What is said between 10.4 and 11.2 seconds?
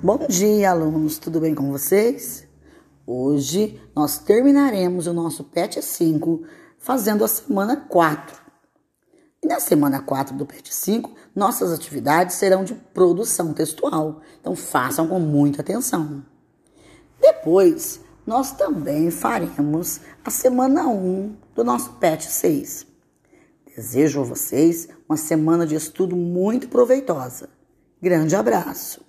PET 5,